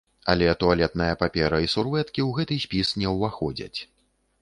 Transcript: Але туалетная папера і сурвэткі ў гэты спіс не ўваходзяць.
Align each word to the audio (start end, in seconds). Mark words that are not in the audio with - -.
Але 0.31 0.45
туалетная 0.63 1.09
папера 1.25 1.61
і 1.67 1.71
сурвэткі 1.75 2.21
ў 2.27 2.41
гэты 2.41 2.61
спіс 2.67 2.87
не 3.03 3.07
ўваходзяць. 3.17 3.79